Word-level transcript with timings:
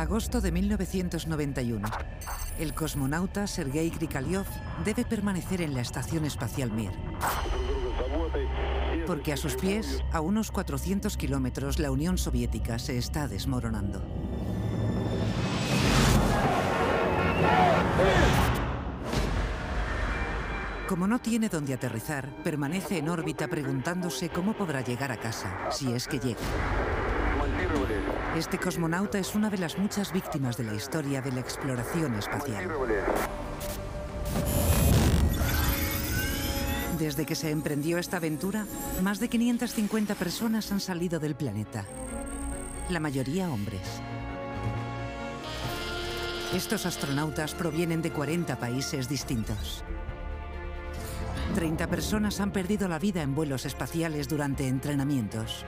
Agosto 0.00 0.40
de 0.40 0.50
1991. 0.50 1.86
El 2.58 2.72
cosmonauta 2.72 3.46
Sergei 3.46 3.90
Krikalev 3.90 4.46
debe 4.82 5.04
permanecer 5.04 5.60
en 5.60 5.74
la 5.74 5.82
Estación 5.82 6.24
Espacial 6.24 6.72
Mir. 6.72 6.92
Porque 9.06 9.34
a 9.34 9.36
sus 9.36 9.56
pies, 9.56 10.02
a 10.10 10.22
unos 10.22 10.52
400 10.52 11.18
kilómetros, 11.18 11.78
la 11.78 11.90
Unión 11.90 12.16
Soviética 12.16 12.78
se 12.78 12.96
está 12.96 13.28
desmoronando. 13.28 14.00
Como 20.88 21.06
no 21.06 21.18
tiene 21.18 21.50
dónde 21.50 21.74
aterrizar, 21.74 22.26
permanece 22.42 22.96
en 22.96 23.10
órbita 23.10 23.48
preguntándose 23.48 24.30
cómo 24.30 24.54
podrá 24.54 24.80
llegar 24.80 25.12
a 25.12 25.18
casa, 25.18 25.70
si 25.70 25.92
es 25.92 26.08
que 26.08 26.18
llega. 26.18 26.40
Este 28.36 28.58
cosmonauta 28.58 29.18
es 29.18 29.34
una 29.34 29.50
de 29.50 29.58
las 29.58 29.76
muchas 29.76 30.12
víctimas 30.12 30.56
de 30.56 30.62
la 30.62 30.74
historia 30.74 31.20
de 31.20 31.32
la 31.32 31.40
exploración 31.40 32.14
espacial. 32.14 32.70
Desde 36.96 37.26
que 37.26 37.34
se 37.34 37.50
emprendió 37.50 37.98
esta 37.98 38.18
aventura, 38.18 38.66
más 39.02 39.18
de 39.18 39.28
550 39.28 40.14
personas 40.14 40.70
han 40.70 40.78
salido 40.78 41.18
del 41.18 41.34
planeta. 41.34 41.84
La 42.88 43.00
mayoría 43.00 43.50
hombres. 43.50 44.00
Estos 46.54 46.86
astronautas 46.86 47.54
provienen 47.54 48.00
de 48.00 48.12
40 48.12 48.58
países 48.60 49.08
distintos. 49.08 49.82
30 51.56 51.88
personas 51.88 52.38
han 52.40 52.52
perdido 52.52 52.86
la 52.86 53.00
vida 53.00 53.22
en 53.22 53.34
vuelos 53.34 53.66
espaciales 53.66 54.28
durante 54.28 54.68
entrenamientos. 54.68 55.64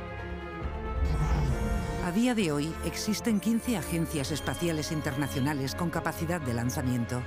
A 2.12 2.14
día 2.14 2.34
de 2.34 2.52
hoy 2.52 2.70
existen 2.84 3.40
15 3.40 3.78
agencias 3.78 4.32
espaciales 4.32 4.92
internacionales 4.92 5.74
con 5.74 5.88
capacidad 5.88 6.42
de 6.42 6.52
lanzamiento. 6.52 7.22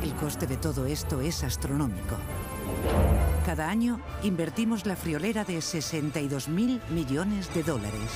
El 0.00 0.14
coste 0.14 0.46
de 0.46 0.56
todo 0.56 0.86
esto 0.86 1.20
es 1.20 1.42
astronómico. 1.42 2.14
Cada 3.44 3.68
año 3.68 4.00
invertimos 4.22 4.86
la 4.86 4.94
friolera 4.94 5.42
de 5.42 5.60
62 5.60 6.46
mil 6.46 6.80
millones 6.90 7.52
de 7.52 7.64
dólares. 7.64 8.12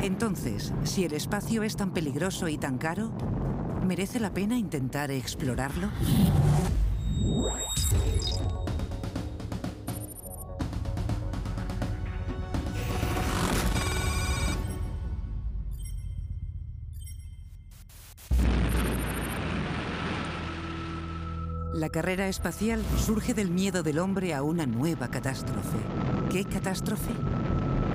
Entonces, 0.00 0.72
si 0.84 1.04
el 1.04 1.12
espacio 1.12 1.64
es 1.64 1.74
tan 1.74 1.90
peligroso 1.92 2.46
y 2.46 2.56
tan 2.56 2.78
caro, 2.78 3.10
¿merece 3.84 4.20
la 4.20 4.32
pena 4.32 4.56
intentar 4.56 5.10
explorarlo? 5.10 5.88
La 21.88 21.92
carrera 21.92 22.28
espacial 22.28 22.84
surge 22.98 23.32
del 23.32 23.50
miedo 23.50 23.82
del 23.82 23.98
hombre 23.98 24.34
a 24.34 24.42
una 24.42 24.66
nueva 24.66 25.08
catástrofe. 25.08 25.78
¿Qué 26.30 26.44
catástrofe? 26.44 27.10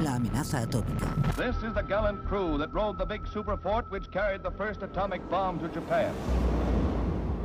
La 0.02 0.16
amenaza 0.16 0.62
atómica. 0.62 1.14
This 1.38 1.56
is 1.58 1.76
the 1.76 1.84
gallant 1.88 2.28
crew 2.28 2.58
that 2.58 2.72
rode 2.74 2.98
the 2.98 3.06
big 3.06 3.22
superfort 3.28 3.86
which 3.92 4.10
carried 4.10 4.42
the 4.42 4.50
first 4.58 4.82
atomic 4.82 5.22
bomb 5.30 5.60
to 5.60 5.68
Japan. 5.68 6.12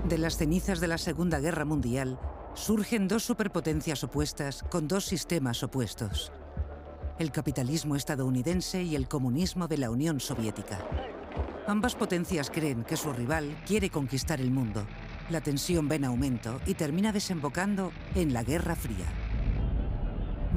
De 0.08 0.16
las 0.16 0.38
cenizas 0.38 0.80
de 0.80 0.88
la 0.88 0.96
Segunda 0.96 1.38
Guerra 1.38 1.66
Mundial 1.66 2.18
surgen 2.54 3.08
dos 3.08 3.24
superpotencias 3.24 4.02
opuestas 4.02 4.62
con 4.70 4.88
dos 4.88 5.04
sistemas 5.04 5.62
opuestos. 5.62 6.32
El 7.18 7.30
capitalismo 7.30 7.94
estadounidense 7.94 8.82
y 8.82 8.96
el 8.96 9.06
comunismo 9.06 9.68
de 9.68 9.76
la 9.76 9.90
Unión 9.90 10.18
Soviética. 10.18 10.78
Ambas 11.66 11.94
potencias 11.94 12.48
creen 12.48 12.84
que 12.84 12.96
su 12.96 13.12
rival 13.12 13.54
quiere 13.66 13.90
conquistar 13.90 14.40
el 14.40 14.50
mundo. 14.50 14.86
La 15.30 15.42
tensión 15.42 15.90
va 15.90 15.96
en 15.96 16.06
aumento 16.06 16.60
y 16.64 16.74
termina 16.74 17.12
desembocando 17.12 17.92
en 18.14 18.32
la 18.32 18.42
Guerra 18.42 18.74
Fría. 18.74 19.06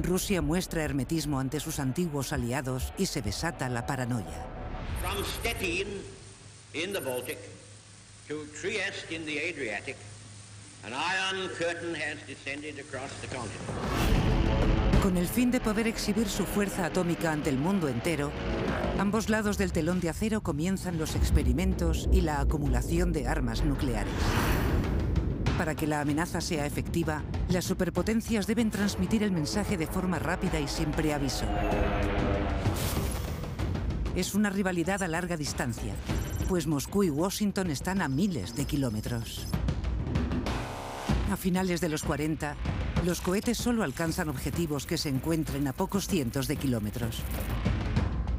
Rusia 0.02 0.42
muestra 0.42 0.84
hermetismo 0.84 1.40
ante 1.40 1.60
sus 1.60 1.80
antiguos 1.80 2.32
aliados 2.32 2.94
y 2.98 3.06
se 3.06 3.22
desata 3.22 3.68
la 3.68 3.86
paranoia. 3.86 4.48
From 5.02 5.24
Stettin 5.26 5.88
in 6.74 6.94
the 6.94 7.02
Baltic 7.02 7.38
to 8.30 8.46
Trieste 8.62 9.14
in 9.14 9.26
the 9.26 9.38
Adriatic, 9.50 9.98
an 10.86 10.94
iron 10.94 11.50
curtain 11.58 11.94
has 11.94 12.26
descended 12.26 12.80
across 12.80 13.12
the 13.20 13.28
continent. 13.28 14.22
Con 15.04 15.18
el 15.18 15.28
fin 15.28 15.52
de 15.52 15.60
poder 15.60 15.88
exhibir 15.88 16.30
su 16.30 16.46
fuerza 16.46 16.86
atómica 16.86 17.32
ante 17.32 17.50
el 17.50 17.58
mundo 17.58 17.90
entero, 17.90 18.32
ambos 19.00 19.30
lados 19.30 19.58
del 19.58 19.74
telón 19.74 20.00
de 20.00 20.10
acero 20.10 20.42
comienzan 20.42 20.98
los 20.98 21.16
experimentos 21.16 22.08
y 22.12 22.22
la 22.22 22.40
acumulación 22.40 23.12
de 23.12 23.28
armas 23.28 23.66
nucleares. 23.66 24.14
Para 25.62 25.76
que 25.76 25.86
la 25.86 26.02
amenaza 26.02 26.42
sea 26.42 26.66
efectiva, 26.66 27.22
las 27.50 27.66
superpotencias 27.66 28.48
deben 28.48 28.72
transmitir 28.72 29.22
el 29.22 29.32
mensaje 29.32 29.78
de 29.78 29.86
forma 29.86 30.18
rápida 30.18 30.60
y 30.60 30.68
sin 30.68 30.90
preaviso. 30.90 31.46
Es 34.16 34.34
una 34.34 34.50
rivalidad 34.50 35.04
a 35.04 35.08
larga 35.08 35.38
distancia, 35.38 35.94
pues 36.50 36.66
Moscú 36.66 37.04
y 37.04 37.12
Washington 37.12 37.70
están 37.70 38.02
a 38.02 38.08
miles 38.08 38.56
de 38.56 38.66
kilómetros. 38.66 39.46
A 41.32 41.38
finales 41.38 41.80
de 41.80 41.90
los 41.90 42.02
40, 42.02 42.56
los 43.06 43.22
cohetes 43.22 43.60
solo 43.60 43.84
alcanzan 43.84 44.30
objetivos 44.30 44.88
que 44.88 44.98
se 44.98 45.10
encuentren 45.10 45.68
a 45.68 45.74
pocos 45.74 46.08
cientos 46.08 46.48
de 46.48 46.56
kilómetros. 46.56 47.22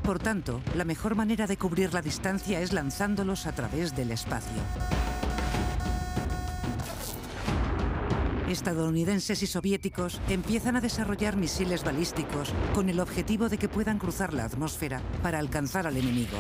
Por 0.03 0.19
tanto, 0.19 0.61
la 0.75 0.85
mejor 0.85 1.15
manera 1.15 1.47
de 1.47 1.57
cubrir 1.57 1.95
la 1.95 2.03
distancia 2.03 2.61
es 2.61 2.73
lanzándolos 2.73 3.47
a 3.47 3.53
través 3.53 3.95
del 3.95 4.11
espacio. 4.11 4.61
Estadounidenses 8.49 9.43
y 9.43 9.47
soviéticos 9.47 10.21
empiezan 10.29 10.77
a 10.77 10.81
desarrollar 10.81 11.37
misiles 11.37 11.85
balísticos 11.85 12.53
con 12.75 12.89
el 12.89 13.01
objetivo 13.01 13.49
de 13.49 13.57
que 13.57 13.69
puedan 13.69 13.99
cruzar 13.99 14.35
la 14.35 14.45
atmósfera 14.45 15.01
para 15.23 15.39
alcanzar 15.39 15.87
al 15.87 15.97
enemigo. 15.97 16.39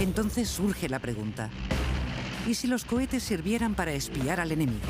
Entonces 0.00 0.48
surge 0.48 0.88
la 0.88 0.98
pregunta, 0.98 1.50
¿y 2.46 2.54
si 2.54 2.66
los 2.66 2.84
cohetes 2.84 3.22
sirvieran 3.22 3.74
para 3.74 3.92
espiar 3.92 4.40
al 4.40 4.52
enemigo? 4.52 4.88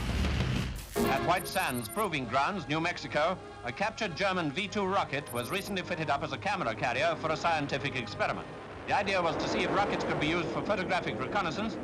At 1.12 1.26
White 1.26 1.46
Sands 1.46 1.88
Proving 1.88 2.26
Grounds, 2.28 2.68
New 2.68 2.80
Mexico, 2.80 3.36
a 3.64 3.72
captured 3.72 4.16
German 4.16 4.52
V-2 4.54 4.92
rocket 4.92 5.24
was 5.32 5.50
recently 5.50 5.82
fitted 5.82 6.08
up 6.08 6.22
as 6.22 6.32
a 6.32 6.38
camera 6.38 6.74
carrier 6.74 7.16
for 7.20 7.32
a 7.32 7.36
scientific 7.36 7.96
experiment. 7.96 8.46
The 8.86 8.94
idea 8.94 9.20
was 9.20 9.36
to 9.36 9.48
see 9.48 9.64
if 9.64 9.74
rockets 9.74 10.04
could 10.04 10.20
be 10.20 10.28
used 10.28 10.48
for 10.48 10.62
photographic 10.62 11.18
reconnaissance 11.20 11.76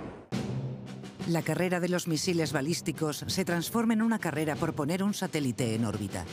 La 1.28 1.42
carrera 1.42 1.80
de 1.80 1.88
los 1.88 2.06
misiles 2.06 2.52
balísticos 2.52 3.24
se 3.26 3.44
transforma 3.44 3.94
en 3.94 4.02
una 4.02 4.20
carrera 4.20 4.54
por 4.54 4.74
poner 4.74 5.02
un 5.02 5.12
satélite 5.12 5.74
en 5.74 5.84
órbita. 5.84 6.24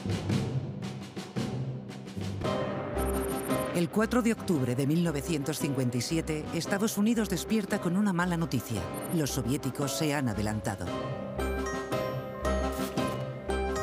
El 3.76 3.90
4 3.90 4.22
de 4.22 4.34
octubre 4.34 4.76
de 4.76 4.86
1957, 4.86 6.46
Estados 6.54 7.00
Unidos 7.00 7.28
despierta 7.28 7.82
con 7.82 7.98
una 7.98 8.14
mala 8.14 8.38
noticia. 8.38 8.82
Los 9.16 9.32
soviéticos 9.32 9.98
se 9.98 10.14
han 10.14 10.30
adelantado. 10.30 10.86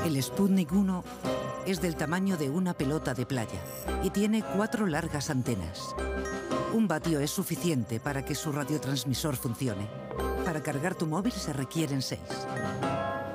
El 0.05 0.23
Sputnik 0.23 0.71
1 0.71 1.05
es 1.71 1.81
del 1.81 1.95
tamaño 1.95 2.37
de 2.37 2.51
una 2.51 2.75
pelota 2.75 3.15
de 3.15 3.27
playa 3.27 3.61
y 4.03 4.11
tiene 4.11 4.43
cuatro 4.43 4.87
largas 4.87 5.31
antenas. 5.31 5.95
Un 6.73 6.89
vatio 6.89 7.21
es 7.21 7.31
suficiente 7.31 8.01
para 8.01 8.25
que 8.25 8.35
su 8.35 8.51
radiotransmisor 8.51 9.37
funcione. 9.37 9.87
Para 10.45 10.63
cargar 10.63 10.97
tu 10.97 11.07
móvil 11.07 11.33
se 11.33 11.53
requieren 11.53 12.03
seis. 12.03 12.21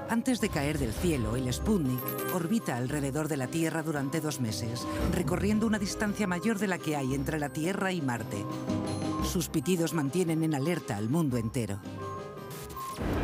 Antes 0.09 0.41
de 0.41 0.49
caer 0.49 0.77
del 0.77 0.91
cielo, 0.91 1.37
el 1.37 1.51
Sputnik 1.51 2.01
orbita 2.33 2.75
alrededor 2.75 3.29
de 3.29 3.37
la 3.37 3.47
Tierra 3.47 3.83
durante 3.83 4.19
dos 4.19 4.41
meses, 4.41 4.85
recorriendo 5.13 5.65
una 5.65 5.79
distancia 5.79 6.27
mayor 6.27 6.59
de 6.59 6.67
la 6.67 6.77
que 6.77 6.97
hay 6.97 7.15
entre 7.15 7.39
la 7.39 7.49
Tierra 7.49 7.93
y 7.93 8.01
Marte. 8.01 8.45
Sus 9.23 9.47
pitidos 9.47 9.93
mantienen 9.93 10.43
en 10.43 10.55
alerta 10.55 10.97
al 10.97 11.09
mundo 11.09 11.37
entero. 11.37 11.79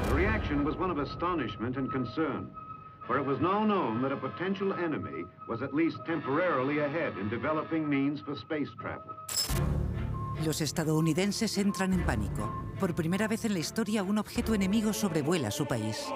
The 0.08 0.16
reaction 0.16 0.66
was 0.66 0.76
one 0.78 0.90
of 0.90 1.00
astonishment 1.00 1.78
and 1.78 1.92
concern, 1.92 2.50
for 3.12 3.20
it 3.20 3.26
was 3.26 3.42
now 3.42 3.62
known 3.66 4.02
that 4.02 4.14
a 4.14 4.16
potential 4.16 4.72
enemy 4.74 5.26
was 5.46 5.62
at 5.62 5.74
least 5.74 5.98
temporarily 6.06 6.80
ahead 6.80 7.18
in 7.18 7.28
developing 7.28 7.90
means 7.90 8.22
for 8.22 8.38
space 8.38 8.70
travel. 8.80 9.14
Los 10.46 10.62
estadounidenses 10.62 11.58
entran 11.58 11.92
en 11.92 12.06
pánico. 12.06 12.50
Por 12.80 12.96
primera 12.96 13.28
vez 13.28 13.44
en 13.44 13.54
la 13.54 13.60
historia, 13.60 14.02
un 14.02 14.18
objeto 14.18 14.54
enemigo 14.54 14.94
sobrevuela 14.94 15.52
su 15.52 15.66
país. 15.66 16.08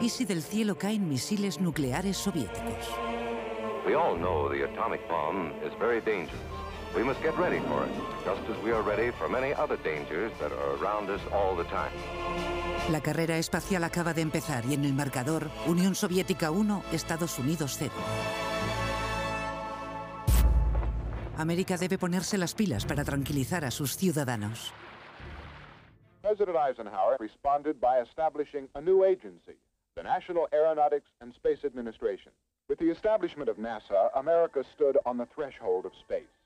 ¿Y 0.00 0.08
si 0.08 0.24
del 0.24 0.42
cielo 0.42 0.76
caen 0.76 1.08
misiles 1.08 1.60
nucleares 1.60 2.16
soviéticos? 2.16 2.84
We 3.86 3.94
all 3.94 4.16
know 4.16 4.48
the 4.50 4.64
atomic 4.64 5.08
bomb 5.08 5.52
is 5.64 5.72
very 5.78 6.00
dangerous. 6.00 6.71
We 6.94 7.02
must 7.02 7.22
get 7.22 7.34
ready 7.38 7.58
for 7.60 7.86
it, 7.86 7.92
just 8.22 8.42
as 8.50 8.62
we 8.62 8.70
are 8.70 8.82
ready 8.82 9.12
for 9.12 9.26
many 9.26 9.54
other 9.54 9.78
dangers 9.78 10.30
that 10.38 10.52
are 10.52 10.76
around 10.76 11.08
us 11.08 11.22
all 11.32 11.56
the 11.56 11.64
time. 11.64 11.90
La 12.90 13.00
carrera 13.00 13.38
espacial 13.38 13.84
acaba 13.84 14.12
de 14.12 14.20
empezar 14.20 14.66
y 14.66 14.74
en 14.74 14.84
el 14.84 14.92
marcador, 14.92 15.48
Unión 15.66 15.94
Soviética 15.94 16.50
1, 16.50 16.82
Estados 16.92 17.38
Unidos 17.38 17.76
0. 17.78 17.92
América 21.38 21.78
debe 21.78 21.96
ponerse 21.96 22.36
las 22.36 22.54
pilas 22.54 22.84
para 22.84 23.04
tranquilizar 23.04 23.64
a 23.64 23.70
sus 23.70 23.96
ciudadanos. 23.96 24.70
President 26.20 26.56
Eisenhower 26.56 27.16
responded 27.18 27.80
by 27.80 28.00
establishing 28.02 28.68
a 28.74 28.80
new 28.82 29.04
agency, 29.04 29.56
the 29.96 30.02
National 30.02 30.46
Aeronautics 30.52 31.10
and 31.20 31.34
Space 31.34 31.64
Administration. 31.64 32.32
With 32.68 32.78
the 32.78 32.90
establishment 32.90 33.48
of 33.48 33.56
NASA, 33.56 34.10
America 34.14 34.62
stood 34.74 34.98
on 35.04 35.16
the 35.16 35.26
threshold 35.34 35.86
of 35.86 35.92
space. 35.98 36.41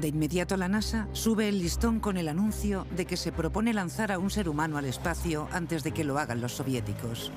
De 0.00 0.08
inmediato 0.08 0.58
la 0.58 0.68
NASA 0.68 1.08
sube 1.14 1.48
el 1.48 1.58
listón 1.58 2.00
con 2.00 2.18
el 2.18 2.28
anuncio 2.28 2.86
de 2.94 3.06
que 3.06 3.16
se 3.16 3.32
propone 3.32 3.72
lanzar 3.72 4.12
a 4.12 4.18
un 4.18 4.30
ser 4.30 4.46
humano 4.46 4.76
al 4.76 4.84
espacio 4.84 5.48
antes 5.52 5.82
de 5.84 5.92
que 5.92 6.04
lo 6.04 6.18
hagan 6.18 6.42
los 6.42 6.52
soviéticos. 6.52 7.32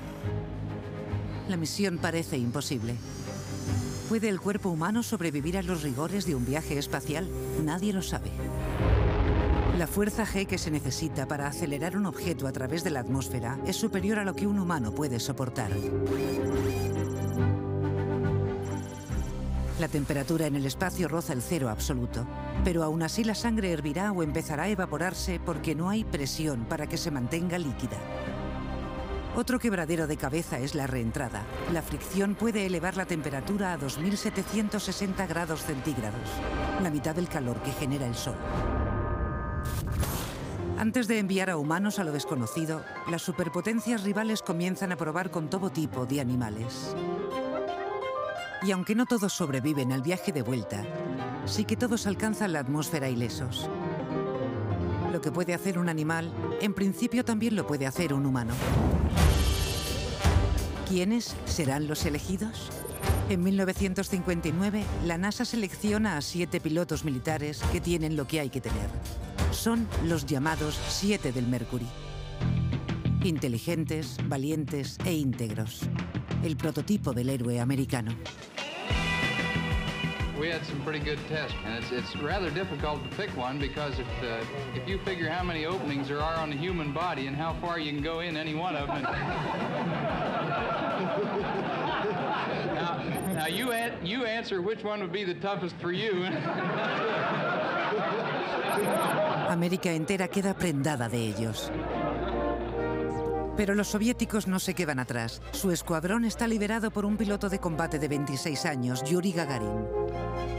La 1.48 1.56
misión 1.56 1.96
parece 1.96 2.36
imposible. 2.36 2.96
¿Puede 4.10 4.28
el 4.28 4.40
cuerpo 4.40 4.68
humano 4.68 5.02
sobrevivir 5.02 5.56
a 5.56 5.62
los 5.62 5.82
rigores 5.82 6.26
de 6.26 6.34
un 6.34 6.44
viaje 6.44 6.76
espacial? 6.76 7.26
Nadie 7.64 7.94
lo 7.94 8.02
sabe. 8.02 8.30
La 9.78 9.86
fuerza 9.86 10.26
G 10.26 10.46
que 10.46 10.58
se 10.58 10.70
necesita 10.70 11.26
para 11.26 11.46
acelerar 11.46 11.96
un 11.96 12.04
objeto 12.04 12.46
a 12.46 12.52
través 12.52 12.84
de 12.84 12.90
la 12.90 13.00
atmósfera 13.00 13.58
es 13.66 13.76
superior 13.76 14.18
a 14.18 14.24
lo 14.24 14.34
que 14.34 14.46
un 14.46 14.58
humano 14.58 14.94
puede 14.94 15.18
soportar. 15.18 15.70
La 19.80 19.88
temperatura 19.88 20.46
en 20.46 20.56
el 20.56 20.66
espacio 20.66 21.08
roza 21.08 21.32
el 21.32 21.40
cero 21.40 21.70
absoluto, 21.70 22.26
pero 22.64 22.82
aún 22.82 23.02
así 23.02 23.24
la 23.24 23.34
sangre 23.34 23.72
hervirá 23.72 24.12
o 24.12 24.22
empezará 24.22 24.64
a 24.64 24.68
evaporarse 24.68 25.40
porque 25.40 25.74
no 25.74 25.88
hay 25.88 26.04
presión 26.04 26.66
para 26.66 26.86
que 26.86 26.98
se 26.98 27.10
mantenga 27.10 27.56
líquida. 27.56 27.96
Otro 29.34 29.58
quebradero 29.58 30.06
de 30.06 30.18
cabeza 30.18 30.58
es 30.58 30.74
la 30.74 30.86
reentrada. 30.86 31.44
La 31.72 31.80
fricción 31.80 32.34
puede 32.34 32.66
elevar 32.66 32.98
la 32.98 33.06
temperatura 33.06 33.72
a 33.72 33.78
2.760 33.78 35.26
grados 35.26 35.62
centígrados, 35.62 36.28
la 36.82 36.90
mitad 36.90 37.14
del 37.14 37.28
calor 37.28 37.62
que 37.62 37.72
genera 37.72 38.06
el 38.06 38.14
Sol. 38.14 38.36
Antes 40.76 41.08
de 41.08 41.20
enviar 41.20 41.48
a 41.48 41.56
humanos 41.56 41.98
a 41.98 42.04
lo 42.04 42.12
desconocido, 42.12 42.82
las 43.10 43.22
superpotencias 43.22 44.02
rivales 44.02 44.42
comienzan 44.42 44.92
a 44.92 44.96
probar 44.96 45.30
con 45.30 45.48
todo 45.48 45.70
tipo 45.70 46.04
de 46.04 46.20
animales. 46.20 46.94
Y 48.62 48.72
aunque 48.72 48.94
no 48.94 49.06
todos 49.06 49.32
sobreviven 49.32 49.92
al 49.92 50.02
viaje 50.02 50.32
de 50.32 50.42
vuelta, 50.42 50.84
sí 51.46 51.64
que 51.64 51.76
todos 51.76 52.06
alcanzan 52.06 52.52
la 52.52 52.60
atmósfera 52.60 53.08
ilesos. 53.08 53.68
Lo 55.12 55.20
que 55.20 55.32
puede 55.32 55.54
hacer 55.54 55.78
un 55.78 55.88
animal, 55.88 56.30
en 56.60 56.74
principio 56.74 57.24
también 57.24 57.56
lo 57.56 57.66
puede 57.66 57.86
hacer 57.86 58.12
un 58.12 58.26
humano. 58.26 58.52
¿Quiénes 60.88 61.34
serán 61.46 61.88
los 61.88 62.04
elegidos? 62.04 62.70
En 63.30 63.42
1959, 63.42 64.84
la 65.06 65.16
NASA 65.16 65.44
selecciona 65.44 66.16
a 66.16 66.20
siete 66.20 66.60
pilotos 66.60 67.04
militares 67.04 67.62
que 67.72 67.80
tienen 67.80 68.16
lo 68.16 68.26
que 68.26 68.40
hay 68.40 68.50
que 68.50 68.60
tener. 68.60 68.90
Son 69.52 69.86
los 70.04 70.26
llamados 70.26 70.78
siete 70.88 71.32
del 71.32 71.46
Mercury. 71.46 71.86
Inteligentes, 73.22 74.16
valientes 74.28 74.98
e 75.04 75.12
íntegros. 75.12 75.88
El 76.42 76.56
prototipo 76.56 77.12
del 77.12 77.28
héroe 77.28 77.60
americano. 77.60 78.14
we 80.40 80.48
had 80.48 80.64
some 80.64 80.80
pretty 80.80 80.98
good 80.98 81.18
tests, 81.28 81.54
and 81.66 81.74
it's, 81.74 81.92
it's 81.92 82.16
rather 82.16 82.50
difficult 82.50 83.04
to 83.04 83.14
pick 83.14 83.28
one 83.36 83.58
because 83.58 83.98
if 83.98 84.06
uh, 84.22 84.42
if 84.74 84.88
you 84.88 84.96
figure 85.04 85.28
how 85.28 85.44
many 85.44 85.66
openings 85.66 86.08
there 86.08 86.22
are 86.22 86.36
on 86.36 86.48
the 86.48 86.56
human 86.56 86.94
body 86.94 87.26
and 87.26 87.36
how 87.36 87.52
far 87.60 87.78
you 87.78 87.92
can 87.92 88.02
go 88.02 88.20
in 88.20 88.38
any 88.38 88.54
one 88.54 88.74
of 88.74 88.86
them. 88.86 89.02
now, 92.74 93.02
now 93.34 93.46
you 93.46 93.72
an 93.72 93.92
you 94.02 94.24
answer 94.24 94.62
which 94.62 94.82
one 94.82 95.00
would 95.00 95.12
be 95.12 95.24
the 95.24 95.34
toughest 95.34 95.76
for 95.76 95.92
you. 95.92 96.24
América 99.50 99.92
entera 99.92 100.28
queda 100.28 100.54
prendada 100.54 101.08
de 101.08 101.34
ellos. 101.34 101.70
Pero 103.60 103.74
los 103.74 103.88
soviéticos 103.88 104.46
no 104.46 104.58
se 104.58 104.72
quedan 104.72 105.00
atrás. 105.00 105.42
Su 105.52 105.70
escuadrón 105.70 106.24
está 106.24 106.48
liderado 106.48 106.90
por 106.90 107.04
un 107.04 107.18
piloto 107.18 107.50
de 107.50 107.58
combate 107.58 107.98
de 107.98 108.08
26 108.08 108.64
años, 108.64 109.04
Yuri 109.04 109.32
Gagarin. 109.32 109.84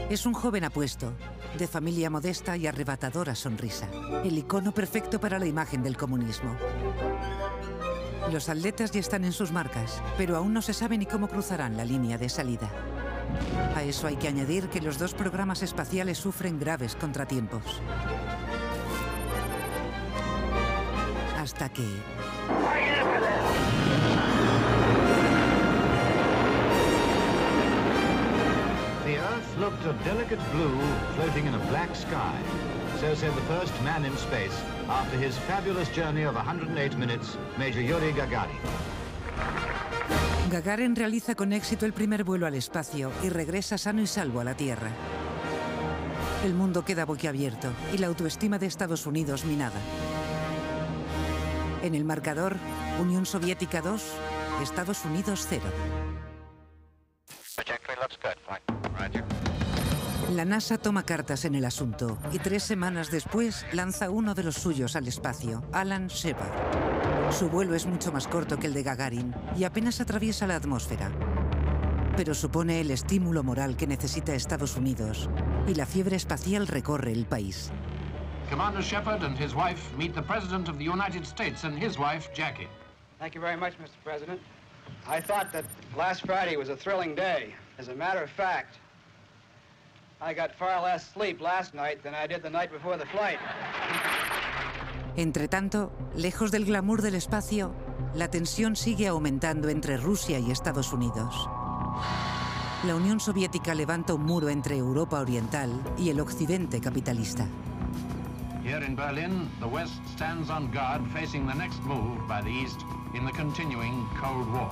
Es 0.08 0.24
un 0.24 0.34
joven 0.34 0.62
apuesto, 0.62 1.12
de 1.58 1.66
familia 1.66 2.10
modesta 2.10 2.56
y 2.56 2.68
arrebatadora 2.68 3.34
sonrisa. 3.34 3.88
El 4.22 4.38
icono 4.38 4.72
perfecto 4.72 5.20
para 5.20 5.40
la 5.40 5.46
imagen 5.46 5.82
del 5.82 5.96
comunismo. 5.96 6.56
Los 8.30 8.48
atletas 8.48 8.92
ya 8.92 9.00
están 9.00 9.24
en 9.24 9.32
sus 9.32 9.50
marcas, 9.50 10.00
pero 10.16 10.36
aún 10.36 10.54
no 10.54 10.62
se 10.62 10.72
sabe 10.72 10.96
ni 10.96 11.06
cómo 11.06 11.26
cruzarán 11.26 11.76
la 11.76 11.84
línea 11.84 12.18
de 12.18 12.28
salida. 12.28 12.70
A 13.74 13.82
eso 13.82 14.06
hay 14.06 14.14
que 14.14 14.28
añadir 14.28 14.68
que 14.68 14.80
los 14.80 15.00
dos 15.00 15.12
programas 15.12 15.64
espaciales 15.64 16.18
sufren 16.18 16.60
graves 16.60 16.94
contratiempos. 16.94 17.82
Hasta 21.52 21.68
que... 21.68 21.82
The 29.04 29.18
Earth 29.18 29.58
looked 29.58 29.84
a 29.84 29.92
delicate 30.02 30.40
blue 30.52 30.80
floating 31.14 31.46
in 31.46 31.54
a 31.54 31.58
black 31.68 31.94
sky. 31.94 32.32
So 33.00 33.14
said 33.14 33.34
the 33.34 33.42
first 33.42 33.74
man 33.84 34.06
in 34.06 34.16
space 34.16 34.58
after 34.88 35.18
his 35.18 35.36
fabulous 35.46 35.90
journey 35.94 36.22
of 36.22 36.36
108 36.36 36.96
minutes, 36.96 37.36
Major 37.58 37.82
Yuri 37.82 38.12
Gagarin. 38.12 38.56
Gagarin 40.50 40.96
realiza 40.96 41.34
con 41.34 41.52
éxito 41.52 41.84
el 41.84 41.92
primer 41.92 42.24
vuelo 42.24 42.46
al 42.46 42.54
espacio 42.54 43.12
y 43.22 43.28
regresa 43.28 43.76
sano 43.76 44.00
y 44.00 44.06
salvo 44.06 44.40
a 44.40 44.44
la 44.44 44.54
Tierra. 44.54 44.90
El 46.46 46.54
mundo 46.54 46.82
queda 46.82 47.04
boquiabierto 47.04 47.72
y 47.92 47.98
la 47.98 48.06
autoestima 48.06 48.58
de 48.58 48.66
Estados 48.66 49.06
Unidos 49.06 49.44
minada. 49.44 49.78
En 51.82 51.96
el 51.96 52.04
marcador, 52.04 52.56
Unión 53.00 53.26
Soviética 53.26 53.80
2, 53.80 54.02
Estados 54.62 55.04
Unidos 55.04 55.46
0. 55.48 55.62
Trajectory 57.56 57.98
looks 58.00 58.18
good. 58.22 58.38
Fine. 58.46 58.62
Roger. 58.98 59.24
La 60.32 60.44
NASA 60.44 60.78
toma 60.78 61.02
cartas 61.02 61.44
en 61.44 61.56
el 61.56 61.64
asunto 61.64 62.18
y 62.32 62.38
tres 62.38 62.62
semanas 62.62 63.10
después 63.10 63.66
lanza 63.72 64.10
uno 64.10 64.34
de 64.34 64.44
los 64.44 64.54
suyos 64.54 64.94
al 64.94 65.08
espacio, 65.08 65.64
Alan 65.72 66.06
Shepard. 66.06 67.32
Su 67.32 67.50
vuelo 67.50 67.74
es 67.74 67.86
mucho 67.86 68.12
más 68.12 68.28
corto 68.28 68.58
que 68.58 68.68
el 68.68 68.74
de 68.74 68.84
Gagarin 68.84 69.34
y 69.56 69.64
apenas 69.64 70.00
atraviesa 70.00 70.46
la 70.46 70.56
atmósfera. 70.56 71.10
Pero 72.16 72.34
supone 72.34 72.80
el 72.80 72.92
estímulo 72.92 73.42
moral 73.42 73.76
que 73.76 73.86
necesita 73.86 74.34
Estados 74.34 74.76
Unidos 74.76 75.28
y 75.66 75.74
la 75.74 75.86
fiebre 75.86 76.14
espacial 76.14 76.68
recorre 76.68 77.12
el 77.12 77.26
país. 77.26 77.72
Commander 78.52 78.82
Shepard 78.82 79.22
and 79.22 79.34
his 79.34 79.54
wife 79.54 79.96
meet 79.96 80.14
the 80.14 80.20
President 80.20 80.68
of 80.68 80.76
the 80.76 80.84
United 80.84 81.24
States 81.26 81.64
and 81.64 81.78
his 81.78 81.98
wife, 81.98 82.28
Jackie. 82.34 82.68
Thank 83.18 83.34
you 83.34 83.40
very 83.40 83.56
much, 83.56 83.72
Mr. 83.78 83.96
President. 84.04 84.38
I 85.08 85.22
thought 85.22 85.50
that 85.54 85.64
last 85.96 86.26
Friday 86.26 86.58
was 86.58 86.68
a 86.68 86.76
thrilling 86.76 87.14
day. 87.14 87.54
As 87.78 87.88
a 87.88 87.94
matter 87.94 88.22
of 88.22 88.28
fact, 88.28 88.76
I 90.20 90.34
got 90.34 90.54
far 90.54 90.82
less 90.82 91.10
sleep 91.14 91.40
last 91.40 91.72
night 91.72 92.02
than 92.02 92.14
I 92.14 92.26
did 92.26 92.42
the 92.42 92.50
night 92.50 92.70
before 92.70 92.98
the 92.98 93.06
flight. 93.06 93.38
Entre 95.16 95.48
tanto, 95.48 95.90
lejos 96.14 96.50
del 96.50 96.66
glamour 96.66 97.00
del 97.00 97.14
espacio, 97.14 97.74
la 98.14 98.28
tensión 98.28 98.76
sigue 98.76 99.08
aumentando 99.08 99.70
entre 99.70 99.96
Rusia 99.96 100.38
y 100.38 100.50
Estados 100.50 100.92
Unidos. 100.92 101.48
La 102.84 102.94
Unión 102.94 103.18
Soviética 103.18 103.74
levanta 103.74 104.12
un 104.12 104.26
muro 104.26 104.50
entre 104.50 104.76
Europa 104.76 105.20
Oriental 105.20 105.70
y 105.96 106.10
el 106.10 106.20
Occidente 106.20 106.82
capitalista. 106.82 107.48
Here 108.64 108.84
in 108.84 108.94
Berlin, 108.94 109.50
the 109.58 109.66
West 109.66 110.00
stands 110.14 110.48
on 110.48 110.70
guard 110.70 111.02
facing 111.12 111.48
the 111.48 111.54
next 111.54 111.82
move 111.84 112.28
by 112.28 112.40
the 112.42 112.50
East 112.50 112.84
in 113.12 113.24
the 113.24 113.32
continuing 113.32 114.06
Cold 114.14 114.52
War. 114.52 114.70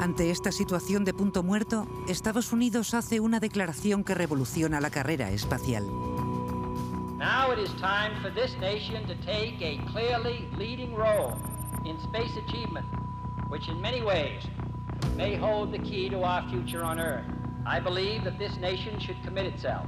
Ante 0.00 0.30
esta 0.30 0.50
situación 0.50 1.04
de 1.04 1.12
punto 1.12 1.42
muerto, 1.42 1.86
Estados 2.08 2.50
Unidos 2.50 2.94
hace 2.94 3.20
una 3.20 3.40
declaración 3.40 4.04
que 4.04 4.14
revoluciona 4.14 4.80
la 4.80 4.88
carrera 4.88 5.30
espacial. 5.30 5.84
Now 7.18 7.52
it 7.52 7.58
is 7.58 7.70
time 7.74 8.18
for 8.22 8.30
this 8.30 8.56
nation 8.58 9.06
to 9.06 9.14
take 9.26 9.60
a 9.60 9.78
clearly 9.92 10.48
leading 10.56 10.94
role 10.94 11.36
in 11.84 12.00
space 12.00 12.34
achievement, 12.48 12.86
which 13.50 13.68
in 13.68 13.82
many 13.82 14.00
ways 14.00 14.42
may 15.14 15.36
hold 15.36 15.72
the 15.72 15.78
key 15.78 16.08
to 16.08 16.22
our 16.22 16.48
future 16.48 16.82
on 16.82 16.98
Earth. 16.98 17.26
I 17.66 17.80
believe 17.80 18.24
that 18.24 18.38
this 18.38 18.56
nation 18.56 18.98
should 18.98 19.22
commit 19.22 19.44
itself 19.44 19.86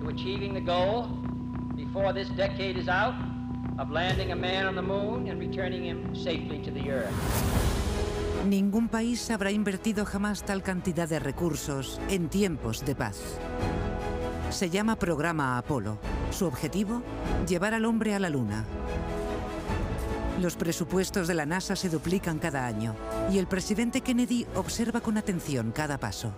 to 0.00 0.08
achieving 0.08 0.52
the 0.52 0.60
goal 0.60 1.08
before 1.92 2.12
this 2.12 2.28
decade 2.36 2.78
is 2.78 2.88
out 2.88 3.14
of 3.78 3.90
landing 3.90 4.30
a 4.30 4.36
man 4.36 4.66
on 4.66 4.76
the 4.76 4.82
moon 4.82 5.28
and 5.28 5.40
returning 5.40 5.84
him 5.84 6.14
safely 6.14 6.58
to 6.60 6.70
the 6.70 6.88
Earth. 6.90 7.10
Ningún 8.46 8.88
país 8.88 9.30
habrá 9.30 9.50
invertido 9.50 10.04
jamás 10.04 10.44
tal 10.44 10.62
cantidad 10.62 11.08
de 11.08 11.18
recursos 11.18 12.00
en 12.08 12.28
tiempos 12.28 12.84
de 12.84 12.94
paz. 12.94 13.38
Se 14.50 14.70
llama 14.70 14.96
Programa 14.96 15.58
Apolo. 15.58 15.98
Su 16.30 16.46
objetivo, 16.46 17.02
llevar 17.46 17.74
al 17.74 17.84
hombre 17.84 18.14
a 18.14 18.18
la 18.18 18.30
Luna. 18.30 18.64
Los 20.40 20.56
presupuestos 20.56 21.28
de 21.28 21.34
la 21.34 21.44
NASA 21.44 21.76
se 21.76 21.88
duplican 21.88 22.38
cada 22.38 22.66
año 22.66 22.94
y 23.32 23.38
el 23.38 23.46
presidente 23.46 24.00
Kennedy 24.00 24.46
observa 24.54 25.00
con 25.00 25.18
atención 25.18 25.72
cada 25.72 25.98
paso. 25.98 26.32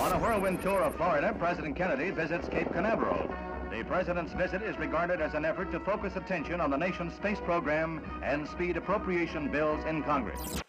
On 0.00 0.12
a 0.12 0.16
whirlwind 0.16 0.60
tour 0.62 0.80
of 0.80 0.94
Florida, 0.94 1.34
President 1.38 1.76
Kennedy 1.76 2.12
visits 2.12 2.48
Cape 2.48 2.70
Canaveral. 2.72 3.51
The 3.72 3.84
president's 3.86 4.34
visit 4.34 4.60
is 4.60 4.76
regarded 4.78 5.22
as 5.22 5.32
an 5.32 5.46
effort 5.46 5.70
to 5.72 5.80
focus 5.80 6.14
attention 6.16 6.60
on 6.60 6.70
the 6.70 6.76
nation's 6.76 7.14
space 7.14 7.40
program 7.40 8.02
and 8.22 8.46
speed 8.46 8.76
appropriation 8.76 9.50
bills 9.50 9.82
in 9.88 10.02
Congress. 10.02 10.62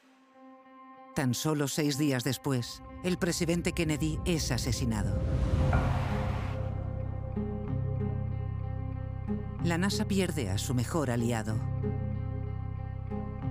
Tan 1.13 1.33
solo 1.33 1.67
seis 1.67 1.97
días 1.97 2.23
después, 2.23 2.81
el 3.03 3.17
presidente 3.17 3.73
Kennedy 3.73 4.19
es 4.23 4.53
asesinado. 4.53 5.19
La 9.65 9.77
NASA 9.77 10.05
pierde 10.05 10.49
a 10.49 10.57
su 10.57 10.73
mejor 10.73 11.11
aliado. 11.11 11.59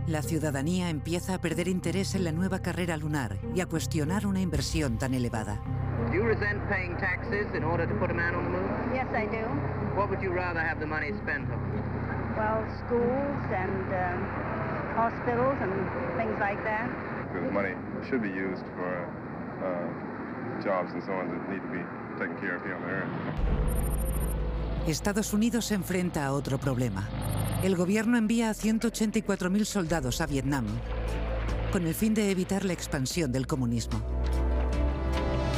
La 0.07 0.23
ciudadanía 0.23 0.89
empieza 0.89 1.35
a 1.35 1.41
perder 1.43 1.69
interés 1.69 2.15
en 2.15 2.25
la 2.25 2.33
nueva 2.33 2.61
carrera 2.61 2.97
lunar 2.97 3.39
y 3.55 3.61
a 3.61 3.67
cuestionar 3.67 4.27
una 4.27 4.41
inversión 4.41 4.97
tan 4.97 5.13
elevada. 5.13 5.63
Do 6.13 6.19
you 6.19 6.25
resent 6.25 6.61
paying 6.69 6.95
taxes 6.99 7.47
in 7.55 7.65
order 7.65 7.87
to 7.87 7.95
put 7.95 8.11
a 8.11 8.15
man 8.15 8.35
on 8.35 8.45
the 8.45 8.51
moon? 8.51 8.69
Yes, 8.93 9.09
I 9.15 9.25
do. 9.25 9.49
What 9.97 10.11
would 10.11 10.21
you 10.21 10.31
rather 10.31 10.61
have 10.61 10.79
the 10.79 10.87
money 10.87 11.11
spent 11.25 11.49
on? 11.51 11.57
Well, 12.37 12.61
schools 12.85 13.45
and 13.49 13.87
um, 13.97 14.21
hospitals 14.93 15.57
and 15.65 15.73
things 16.21 16.37
like 16.39 16.63
that. 16.65 16.85
Because 17.33 17.51
money 17.51 17.73
should 18.11 18.21
be 18.21 18.29
used 18.29 18.67
for 18.77 18.93
uh, 19.65 20.63
jobs 20.63 20.93
and 20.93 21.03
so 21.03 21.13
on 21.13 21.33
that 21.33 21.49
need 21.49 21.63
to 21.65 21.73
be 21.73 21.83
taken 22.21 22.37
care 22.45 22.57
of 22.57 22.63
here 22.63 22.77
on 22.77 22.83
the 22.83 22.93
earth. 22.93 23.09
Estados 24.87 25.33
Unidos 25.33 25.65
se 25.65 25.77
enfrenta 25.77 26.27
a 26.27 26.33
otro 26.33 26.59
problema. 26.59 27.09
El 27.63 27.75
gobierno 27.75 28.19
envía 28.19 28.51
a 28.51 28.53
184.000 28.53 29.65
soldados 29.65 30.21
a 30.21 30.27
Vietnam 30.27 30.67
con 31.73 31.87
el 31.87 31.95
fin 31.95 32.13
de 32.13 32.31
evitar 32.31 32.67
la 32.67 32.75
expansión 32.75 33.33
del 33.33 33.47
comunismo. 33.47 34.12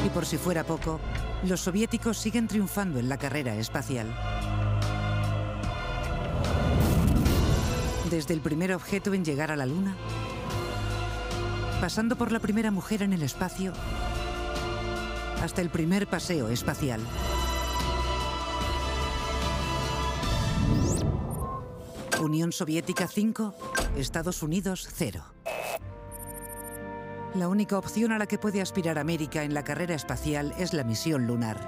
Y 0.04 0.10
por 0.10 0.26
si 0.26 0.36
fuera 0.36 0.64
poco, 0.64 1.00
los 1.44 1.60
soviéticos 1.60 2.18
siguen 2.18 2.46
triunfando 2.46 2.98
en 2.98 3.08
la 3.08 3.16
carrera 3.16 3.56
espacial. 3.56 4.14
Desde 8.10 8.34
el 8.34 8.40
primer 8.40 8.74
objeto 8.74 9.14
en 9.14 9.24
llegar 9.24 9.50
a 9.50 9.56
la 9.56 9.66
Luna, 9.66 9.96
pasando 11.80 12.16
por 12.16 12.32
la 12.32 12.38
primera 12.38 12.70
mujer 12.70 13.02
en 13.02 13.12
el 13.12 13.22
espacio, 13.22 13.72
hasta 15.42 15.60
el 15.62 15.70
primer 15.70 16.06
paseo 16.06 16.48
espacial. 16.48 17.00
Unión 22.20 22.52
Soviética 22.52 23.08
5, 23.08 23.54
Estados 23.96 24.42
Unidos 24.42 24.88
0. 24.94 25.33
La 27.34 27.48
única 27.48 27.76
opción 27.76 28.12
a 28.12 28.18
la 28.18 28.26
que 28.26 28.38
puede 28.38 28.60
aspirar 28.60 28.96
América 28.96 29.42
en 29.42 29.54
la 29.54 29.64
carrera 29.64 29.96
espacial 29.96 30.54
es 30.56 30.72
la 30.72 30.84
misión 30.84 31.26
lunar. 31.26 31.58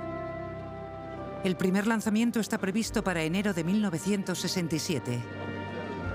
El 1.42 1.56
primer 1.56 1.88
lanzamiento 1.88 2.38
está 2.38 2.58
previsto 2.58 3.02
para 3.02 3.24
enero 3.24 3.52
de 3.52 3.64
1967, 3.64 5.20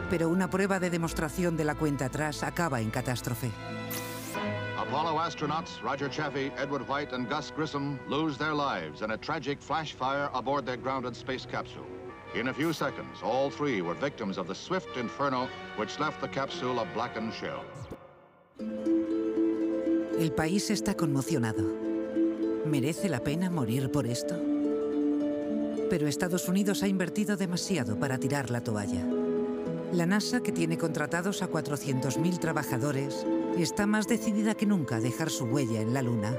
pero 0.10 0.30
una 0.30 0.50
prueba 0.50 0.80
de 0.80 0.90
demostración 0.90 1.58
de 1.58 1.66
la 1.66 1.76
cuenta 1.76 2.06
atrás 2.06 2.44
acaba 2.44 2.80
en 2.80 2.92
catástrofe. 2.92 3.52
Apollo 4.78 5.20
astronauts 5.20 5.82
Roger 5.82 6.10
Chaffee, 6.10 6.54
Edward 6.58 6.86
White, 6.88 7.14
and 7.14 7.30
Gus 7.30 7.52
Grissom 7.54 8.00
lose 8.08 8.38
their 8.38 8.54
lives 8.54 9.02
in 9.02 9.12
a 9.12 9.18
tragic 9.18 9.62
flash 9.62 9.94
fire 9.94 10.30
aboard 10.34 10.66
their 10.66 10.78
grounded 10.78 11.14
space 11.14 11.46
capsule. 11.46 11.86
In 12.36 12.48
a 12.48 12.54
few 12.54 12.72
seconds, 12.72 13.22
all 13.22 13.50
three 13.50 13.82
were 13.82 13.96
victims 13.96 14.38
of 14.38 14.48
the 14.48 14.56
swift 14.56 14.96
inferno 14.96 15.50
which 15.76 16.00
left 16.00 16.22
the 16.22 16.30
capsule 16.30 16.80
a 16.80 16.86
blackened 16.94 17.34
shell. 17.34 17.66
El 20.22 20.34
país 20.34 20.70
está 20.70 20.96
conmocionado. 20.96 21.64
¿Merece 22.68 23.10
la 23.10 23.24
pena 23.24 23.50
morir 23.50 23.90
por 23.92 24.06
esto? 24.06 24.36
Pero 25.90 26.08
Estados 26.08 26.48
Unidos 26.48 26.84
ha 26.84 26.88
invertido 26.88 27.38
demasiado 27.38 28.00
para 28.00 28.20
tirar 28.20 28.52
la 28.52 28.62
toalla. 28.62 29.04
La 29.92 30.06
NASA, 30.06 30.42
que 30.42 30.52
tiene 30.52 30.78
contratados 30.78 31.42
a 31.42 31.50
400.000 31.50 32.38
trabajadores, 32.38 33.26
está 33.58 33.88
más 33.88 34.08
decidida 34.08 34.54
que 34.54 34.68
nunca 34.68 34.98
a 34.98 35.00
dejar 35.00 35.32
su 35.32 35.46
huella 35.46 35.82
en 35.82 35.92
la 35.92 36.04
Luna. 36.04 36.38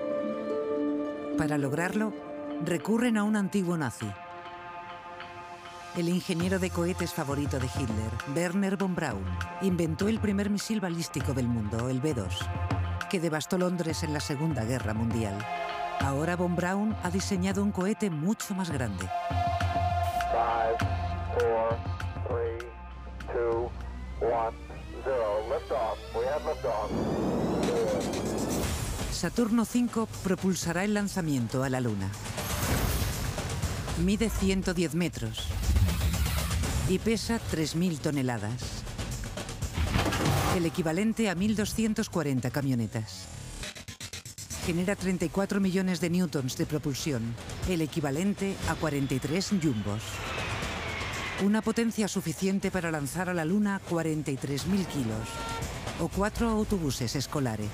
Para 1.36 1.58
lograrlo, 1.58 2.12
recurren 2.64 3.16
a 3.16 3.24
un 3.24 3.34
antiguo 3.34 3.76
nazi. 3.76 4.06
El 5.96 6.08
ingeniero 6.08 6.60
de 6.60 6.70
cohetes 6.70 7.12
favorito 7.12 7.58
de 7.58 7.66
Hitler, 7.66 8.12
Werner 8.32 8.76
von 8.76 8.94
Braun, 8.94 9.24
inventó 9.60 10.06
el 10.06 10.20
primer 10.20 10.50
misil 10.50 10.80
balístico 10.80 11.34
del 11.34 11.48
mundo, 11.48 11.88
el 11.88 12.00
B-2, 12.00 12.30
que 13.12 13.20
devastó 13.20 13.58
Londres 13.58 14.04
en 14.04 14.14
la 14.14 14.20
Segunda 14.20 14.64
Guerra 14.64 14.94
Mundial. 14.94 15.36
Ahora 16.00 16.34
von 16.34 16.56
Braun 16.56 16.96
ha 17.02 17.10
diseñado 17.10 17.62
un 17.62 17.70
cohete 17.70 18.08
mucho 18.08 18.54
más 18.54 18.70
grande. 18.70 19.06
Saturno 29.10 29.64
V 29.64 30.06
propulsará 30.24 30.82
el 30.84 30.94
lanzamiento 30.94 31.62
a 31.62 31.68
la 31.68 31.82
Luna. 31.82 32.08
Mide 34.02 34.30
110 34.30 34.94
metros 34.94 35.48
y 36.88 36.98
pesa 36.98 37.38
3.000 37.52 37.98
toneladas, 37.98 38.71
el 40.56 40.66
equivalente 40.66 41.30
a 41.30 41.34
1.240 41.34 42.50
camionetas. 42.50 43.26
Genera 44.66 44.94
34 44.94 45.60
millones 45.60 46.00
de 46.00 46.10
newtons 46.10 46.56
de 46.56 46.66
propulsión, 46.66 47.34
el 47.68 47.80
equivalente 47.80 48.54
a 48.68 48.74
43 48.74 49.50
jumbos. 49.62 50.02
Una 51.42 51.62
potencia 51.62 52.06
suficiente 52.06 52.70
para 52.70 52.90
lanzar 52.90 53.30
a 53.30 53.34
la 53.34 53.44
Luna 53.44 53.80
43.000 53.90 54.86
kilos 54.86 55.28
o 56.00 56.08
cuatro 56.08 56.50
autobuses 56.50 57.16
escolares. 57.16 57.70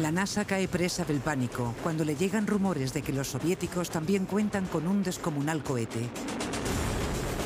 La 0.00 0.10
NASA 0.10 0.46
cae 0.46 0.66
presa 0.66 1.04
del 1.04 1.20
pánico 1.20 1.74
cuando 1.82 2.04
le 2.04 2.16
llegan 2.16 2.46
rumores 2.46 2.92
de 2.94 3.02
que 3.02 3.12
los 3.12 3.28
soviéticos 3.28 3.90
también 3.90 4.24
cuentan 4.24 4.66
con 4.66 4.86
un 4.88 5.02
descomunal 5.02 5.62
cohete. 5.62 6.08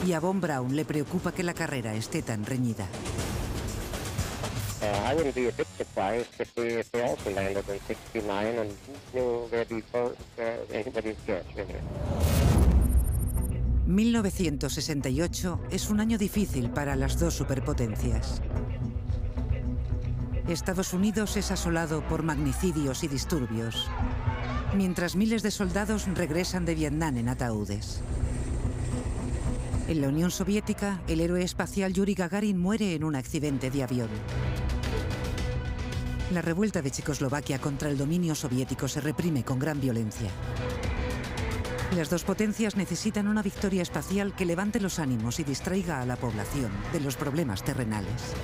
Y 0.06 0.12
a 0.12 0.20
Von 0.20 0.40
Braun 0.40 0.76
le 0.76 0.84
preocupa 0.84 1.32
que 1.32 1.42
la 1.42 1.54
carrera 1.54 1.94
esté 1.94 2.20
tan 2.20 2.44
reñida. 2.44 2.86
Uh, 4.82 5.10
I 5.10 5.14
wouldn't 5.14 5.34
be 5.34 5.48
a 5.48 5.52
bit 5.52 5.66
surprised 5.78 6.28
if 6.38 6.54
they, 6.54 6.80
if 6.80 6.90
they 6.90 7.02
also 7.02 7.30
landed 7.30 7.64
in 7.70 7.80
69 7.86 8.58
and 8.58 8.70
knew 9.14 9.48
they'd 9.50 9.68
be 9.68 9.82
both 9.90 10.14
uh, 10.38 10.42
anybody's 10.74 11.16
guess, 11.26 11.44
really. 11.56 11.80
1968 13.86 15.60
es 15.70 15.88
un 15.88 16.00
año 16.00 16.18
difícil 16.18 16.70
para 16.70 16.96
las 16.96 17.18
dos 17.18 17.34
superpotencias. 17.34 18.42
Estados 20.48 20.92
Unidos 20.92 21.38
es 21.38 21.50
asolado 21.50 22.06
por 22.06 22.22
magnicidios 22.22 23.04
y 23.04 23.08
disturbios, 23.08 23.88
mientras 24.76 25.16
miles 25.16 25.42
de 25.42 25.50
soldados 25.50 26.06
regresan 26.14 26.66
de 26.66 26.74
Vietnam 26.74 27.16
en 27.16 27.30
ataúdes. 27.30 28.02
En 29.86 30.00
la 30.00 30.08
Unión 30.08 30.30
Soviética, 30.30 31.02
el 31.08 31.20
héroe 31.20 31.42
espacial 31.42 31.92
Yuri 31.92 32.14
Gagarin 32.14 32.58
muere 32.58 32.94
en 32.94 33.04
un 33.04 33.14
accidente 33.16 33.70
de 33.70 33.82
avión. 33.82 34.08
La 36.32 36.40
revuelta 36.40 36.80
de 36.80 36.90
Checoslovaquia 36.90 37.58
contra 37.58 37.90
el 37.90 37.98
dominio 37.98 38.34
soviético 38.34 38.88
se 38.88 39.02
reprime 39.02 39.44
con 39.44 39.58
gran 39.58 39.82
violencia. 39.82 40.30
Las 41.94 42.08
dos 42.08 42.24
potencias 42.24 42.76
necesitan 42.76 43.28
una 43.28 43.42
victoria 43.42 43.82
espacial 43.82 44.34
que 44.34 44.46
levante 44.46 44.80
los 44.80 44.98
ánimos 44.98 45.38
y 45.38 45.44
distraiga 45.44 46.00
a 46.00 46.06
la 46.06 46.16
población 46.16 46.70
de 46.94 47.00
los 47.00 47.16
problemas 47.16 47.62
terrenales. 47.62 48.34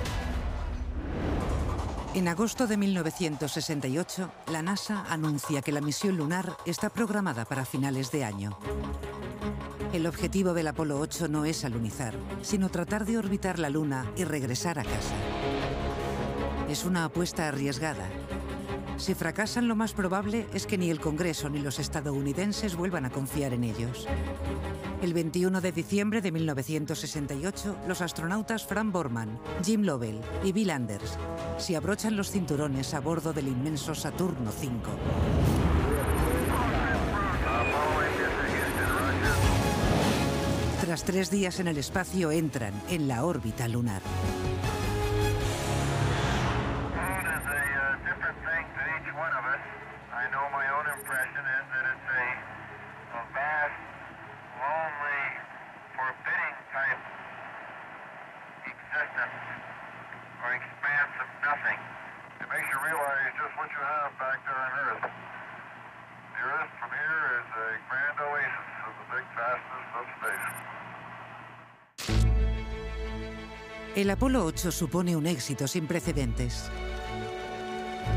En 2.13 2.27
agosto 2.27 2.67
de 2.67 2.75
1968, 2.75 4.29
la 4.51 4.61
NASA 4.61 5.05
anuncia 5.09 5.61
que 5.61 5.71
la 5.71 5.79
misión 5.79 6.17
lunar 6.17 6.57
está 6.65 6.89
programada 6.89 7.45
para 7.45 7.63
finales 7.63 8.11
de 8.11 8.25
año. 8.25 8.57
El 9.93 10.05
objetivo 10.05 10.53
del 10.53 10.67
Apolo 10.67 10.99
8 10.99 11.29
no 11.29 11.45
es 11.45 11.63
alunizar, 11.63 12.13
sino 12.41 12.67
tratar 12.67 13.05
de 13.05 13.17
orbitar 13.17 13.59
la 13.59 13.69
Luna 13.69 14.11
y 14.17 14.25
regresar 14.25 14.77
a 14.77 14.83
casa. 14.83 15.15
Es 16.69 16.83
una 16.83 17.05
apuesta 17.05 17.47
arriesgada. 17.47 18.09
Si 18.97 19.15
fracasan, 19.15 19.67
lo 19.67 19.75
más 19.75 19.93
probable 19.93 20.47
es 20.53 20.67
que 20.67 20.77
ni 20.77 20.89
el 20.89 20.99
Congreso 20.99 21.49
ni 21.49 21.59
los 21.59 21.79
estadounidenses 21.79 22.75
vuelvan 22.75 23.05
a 23.05 23.09
confiar 23.09 23.53
en 23.53 23.63
ellos. 23.63 24.07
El 25.01 25.13
21 25.13 25.59
de 25.61 25.71
diciembre 25.71 26.21
de 26.21 26.31
1968, 26.31 27.77
los 27.87 28.01
astronautas 28.01 28.65
Frank 28.65 28.91
Borman, 28.91 29.39
Jim 29.63 29.81
Lovell 29.81 30.21
y 30.43 30.51
Bill 30.51 30.69
Anders 30.69 31.17
se 31.57 31.75
abrochan 31.75 32.15
los 32.15 32.29
cinturones 32.29 32.93
a 32.93 32.99
bordo 32.99 33.33
del 33.33 33.47
inmenso 33.47 33.95
Saturno 33.95 34.51
V. 34.51 34.69
Tras 40.81 41.03
tres 41.03 41.31
días 41.31 41.59
en 41.59 41.67
el 41.67 41.77
espacio 41.77 42.31
entran 42.31 42.73
en 42.89 43.07
la 43.07 43.23
órbita 43.23 43.67
lunar. 43.67 44.01
I 50.21 50.29
know 50.29 50.45
my 50.53 50.67
own 50.77 50.85
impression 50.85 51.43
is 51.49 51.65
that 51.73 51.85
it's 51.87 52.09
a, 52.13 52.27
a 53.15 53.21
vast, 53.33 53.79
lonely, 54.53 55.25
forbidding 55.97 56.57
type 56.69 57.01
existence 58.69 59.37
or 60.45 60.49
expanse 60.61 61.15
of 61.25 61.29
nothing. 61.41 61.79
It 62.37 62.47
makes 62.53 62.69
you 62.69 62.79
realize 62.85 63.20
just 63.37 63.55
what 63.57 63.69
you 63.71 63.81
have 63.81 64.11
back 64.19 64.39
there 64.45 64.55
on 64.55 64.71
Earth. 64.85 65.03
The 66.35 66.43
Earth 66.43 66.71
from 66.79 66.91
here 66.91 67.23
is 67.39 67.47
a 67.53 67.69
grand 67.87 68.17
oasis 68.19 68.69
of 68.87 68.93
the 68.99 69.07
big 69.13 69.25
vastness 69.37 69.87
of 69.99 70.05
space. 70.17 70.49
El 73.95 74.09
Apolo 74.09 74.45
8 74.47 74.71
supone 74.71 75.15
un 75.15 75.27
éxito 75.27 75.67
sin 75.67 75.85
precedentes. 75.87 76.71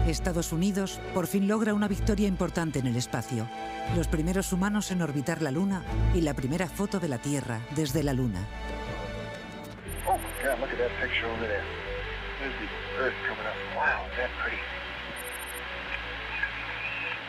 Estados 0.07 0.53
Unidos 0.53 1.01
por 1.13 1.27
fin 1.27 1.49
logra 1.49 1.75
una 1.75 1.89
victoria 1.89 2.29
importante 2.29 2.79
en 2.79 2.87
el 2.87 2.97
espacio. 2.97 3.49
Los 3.97 4.09
primeros 4.09 4.53
humanos 4.53 4.91
en 4.91 5.03
orbitar 5.03 5.43
la 5.43 5.51
Luna 5.51 5.83
y 6.15 6.21
la 6.21 6.35
primera 6.35 6.69
foto 6.69 7.01
de 7.01 7.09
la 7.09 7.19
Tierra 7.19 7.61
desde 7.75 8.03
la 8.03 8.13
Luna. 8.13 8.47
Oh 10.07 10.19
God, 10.43 10.61
look 10.61 10.71
at 10.71 10.79
that 10.79 10.93
picture 11.01 11.27
over 11.27 11.47
there. 11.47 11.65
There's 12.41 12.55
the 12.61 12.69
Earth 13.03 13.15
coming 13.27 13.47
up. 13.47 13.57
Wow, 13.77 14.07
is 14.11 14.17
that 14.17 14.31
pretty. 14.43 14.59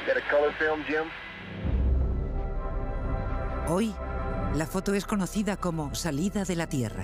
You 0.05 0.13
got 0.13 0.21
a 0.21 0.29
color 0.29 0.51
film, 0.59 0.83
Jim? 0.87 1.09
Hoy, 3.67 3.91
la 4.53 4.67
foto 4.67 4.93
es 4.93 5.03
conocida 5.03 5.57
como 5.57 5.95
salida 5.95 6.43
de 6.45 6.55
la 6.55 6.67
Tierra. 6.67 7.03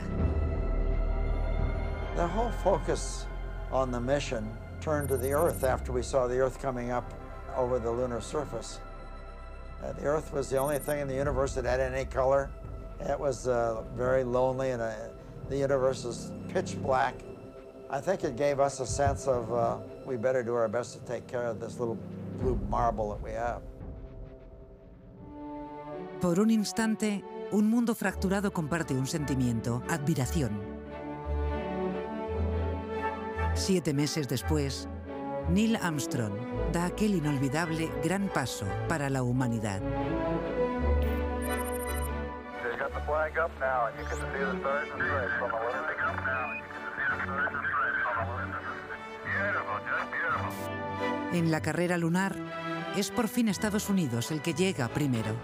The 2.15 2.27
whole 2.27 2.51
focus 2.63 3.25
on 3.71 3.89
the 3.89 3.99
mission 3.99 4.47
turned 4.81 5.07
to 5.07 5.17
the 5.17 5.33
Earth 5.33 5.63
after 5.63 5.91
we 5.91 6.03
saw 6.03 6.27
the 6.27 6.37
Earth 6.37 6.61
coming 6.61 6.91
up 6.91 7.11
over 7.55 7.79
the 7.79 7.89
lunar 7.89 8.21
surface. 8.21 8.79
Uh, 9.83 9.93
the 9.93 10.05
Earth 10.05 10.31
was 10.31 10.51
the 10.51 10.57
only 10.57 10.77
thing 10.77 10.99
in 10.99 11.07
the 11.07 11.15
universe 11.15 11.55
that 11.55 11.65
had 11.65 11.79
any 11.79 12.05
color. 12.05 12.51
It 12.99 13.19
was 13.19 13.47
uh, 13.47 13.81
very 13.95 14.23
lonely, 14.23 14.69
and 14.69 14.81
uh, 14.81 14.93
the 15.49 15.57
universe 15.57 16.03
was 16.03 16.31
pitch 16.49 16.79
black. 16.83 17.15
I 17.89 17.99
think 17.99 18.23
it 18.23 18.35
gave 18.35 18.59
us 18.59 18.79
a 18.79 18.85
sense 18.85 19.27
of 19.27 19.51
uh, 19.51 19.77
we 20.05 20.17
better 20.17 20.43
do 20.43 20.53
our 20.53 20.67
best 20.67 20.93
to 20.93 20.99
take 21.11 21.25
care 21.25 21.47
of 21.47 21.59
this 21.59 21.79
little 21.79 21.97
blue 22.39 22.57
marble 22.69 23.09
that 23.09 23.21
we 23.21 23.31
have. 23.33 23.61
Por 26.21 26.39
un 26.39 26.51
instante, 26.51 27.23
un 27.51 27.69
mundo 27.69 27.95
fracturado 27.95 28.51
comparte 28.53 28.93
un 28.93 29.07
sentimiento, 29.07 29.81
admiración. 29.89 30.51
Siete 33.55 33.93
meses 33.93 34.27
después, 34.27 34.87
Neil 35.49 35.75
Armstrong 35.75 36.33
da 36.71 36.85
aquel 36.85 37.15
inolvidable 37.15 37.89
gran 38.03 38.29
paso 38.29 38.65
para 38.87 39.09
la 39.09 39.23
humanidad. 39.23 39.81
En 51.33 51.51
la 51.51 51.61
carrera 51.61 51.97
lunar, 51.97 52.35
es 52.95 53.09
por 53.09 53.27
fin 53.27 53.47
Estados 53.47 53.89
Unidos 53.89 54.31
el 54.31 54.41
que 54.41 54.53
llega 54.53 54.87
primero. 54.89 55.35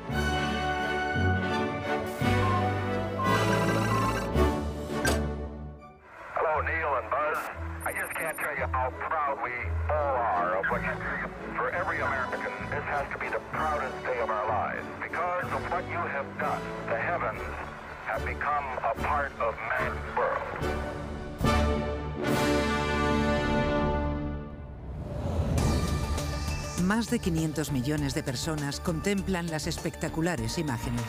Más 26.88 27.10
de 27.10 27.20
500 27.20 27.74
millones 27.74 28.14
de 28.14 28.24
personas 28.24 28.80
contemplan 28.80 29.52
las 29.52 29.68
espectaculares 29.68 30.58
imágenes. 30.58 31.04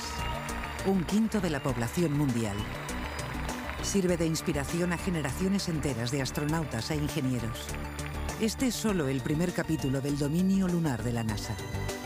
Un 0.87 1.05
quinto 1.05 1.41
de 1.41 1.51
la 1.51 1.62
población 1.62 2.19
mundial. 2.19 2.57
Sirve 3.85 4.17
de 4.17 4.27
inspiración 4.27 4.93
a 4.93 4.99
generaciones 4.99 5.69
enteras 5.69 6.11
de 6.11 6.21
astronautas 6.21 6.91
e 6.91 6.97
ingenieros. 6.97 7.61
Este 8.41 8.67
es 8.67 8.75
solo 8.75 9.07
el 9.07 9.21
primer 9.21 9.53
capítulo 9.53 10.01
del 10.01 10.19
dominio 10.19 10.67
lunar 10.67 11.05
de 11.05 11.12
la 11.12 11.23
NASA. 11.23 11.55